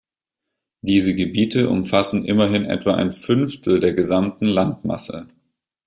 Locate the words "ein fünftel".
2.95-3.79